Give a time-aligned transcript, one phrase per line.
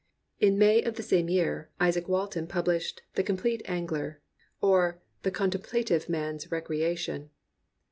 [0.39, 4.19] In May of the same year, Izaak Walton pubUshed The Compleat Angler,
[4.59, 7.29] or the Contemplative Mans Recreation.